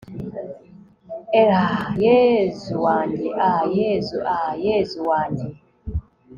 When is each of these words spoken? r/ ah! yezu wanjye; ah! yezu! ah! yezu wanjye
r/ 1.49 1.51
ah! 1.67 1.83
yezu 2.05 2.73
wanjye; 2.85 3.27
ah! 3.47 3.61
yezu! 3.79 4.17
ah! 4.37 4.51
yezu 4.67 4.99
wanjye 5.09 5.47